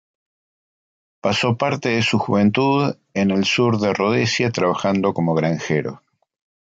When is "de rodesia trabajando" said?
3.79-5.13